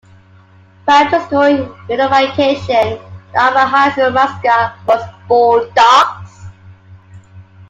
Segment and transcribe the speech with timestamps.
[0.83, 2.99] Prior to school unification,
[3.37, 6.45] the Arma High School mascot was Bulldogs.